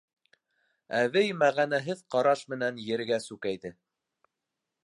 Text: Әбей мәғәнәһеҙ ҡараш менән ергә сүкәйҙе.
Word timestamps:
Әбей 0.99 1.29
мәғәнәһеҙ 1.43 2.01
ҡараш 2.15 2.43
менән 2.55 2.83
ергә 2.89 3.23
сүкәйҙе. 3.29 3.77